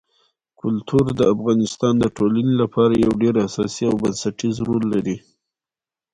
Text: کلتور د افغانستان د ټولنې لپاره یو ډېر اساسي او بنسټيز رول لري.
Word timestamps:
کلتور 0.61 1.05
د 1.19 1.21
افغانستان 1.33 1.93
د 1.99 2.05
ټولنې 2.17 2.53
لپاره 2.61 2.93
یو 3.05 3.11
ډېر 3.21 3.35
اساسي 3.47 3.83
او 3.89 3.95
بنسټيز 4.03 4.55
رول 4.67 4.83
لري. 4.93 5.17